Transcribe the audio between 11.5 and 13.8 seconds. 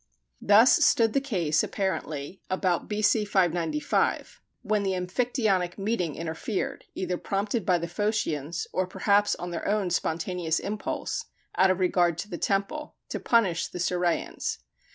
out of regard to the temple to punish the